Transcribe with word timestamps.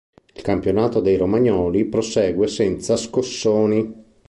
Il 0.33 0.41
campionato 0.41 0.99
dei 0.99 1.15
romagnoli 1.15 1.85
prosegue 1.85 2.47
senza 2.47 2.97
scossoni. 2.97 3.93